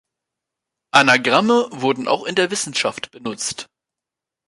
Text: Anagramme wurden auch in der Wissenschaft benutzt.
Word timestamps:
Anagramme 0.89 1.67
wurden 1.69 2.07
auch 2.07 2.23
in 2.25 2.33
der 2.33 2.49
Wissenschaft 2.49 3.11
benutzt. 3.11 3.69